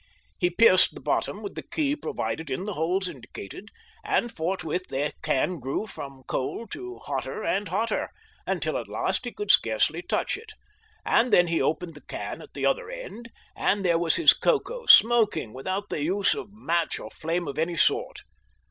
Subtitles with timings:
[0.39, 3.69] He pierced the bottom with the key provided in the holes indicated,
[4.03, 8.09] and forthwith the can grew from cold to hotter and hotter,
[8.47, 10.53] until at last he could scarcely touch it,
[11.05, 14.87] and then he opened the can at the other end, and there was his cocoa
[14.87, 18.21] smoking, without the use of match or flame of any sort.